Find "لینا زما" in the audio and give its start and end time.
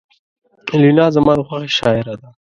0.81-1.31